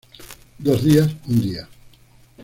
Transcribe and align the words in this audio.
Dos 0.57 0.83
días, 0.83 1.11
un 1.27 1.41
día. 1.43 1.69